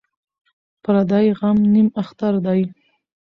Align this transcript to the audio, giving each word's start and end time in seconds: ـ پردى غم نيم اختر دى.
ـ 0.43 0.81
پردى 0.83 1.23
غم 1.39 1.57
نيم 1.73 1.87
اختر 2.01 2.33
دى. 2.45 2.59